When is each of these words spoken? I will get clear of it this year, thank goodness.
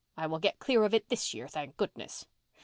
I 0.17 0.25
will 0.25 0.39
get 0.39 0.57
clear 0.57 0.83
of 0.83 0.95
it 0.95 1.09
this 1.09 1.31
year, 1.31 1.47
thank 1.47 1.77
goodness. 1.77 2.25